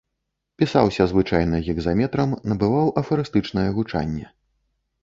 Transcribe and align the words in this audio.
Пісаўся 0.61 1.05
звычайна 1.11 1.59
гекзаметрам, 1.67 2.35
набываў 2.53 2.91
афарыстычнае 3.05 3.69
гучанне. 3.79 4.27